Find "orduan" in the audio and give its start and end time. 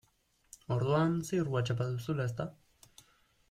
0.75-1.13